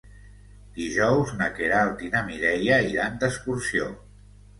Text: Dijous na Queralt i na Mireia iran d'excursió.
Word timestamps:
Dijous 0.77 1.33
na 1.41 1.49
Queralt 1.57 2.01
i 2.07 2.09
na 2.15 2.21
Mireia 2.29 2.79
iran 2.95 3.21
d'excursió. 3.25 3.91